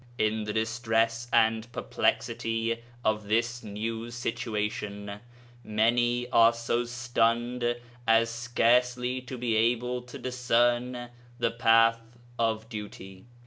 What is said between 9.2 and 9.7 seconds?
to be